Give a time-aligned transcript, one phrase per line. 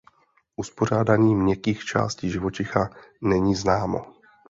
[0.55, 2.89] Uspořádání měkkých částí živočicha
[3.21, 4.07] není známo.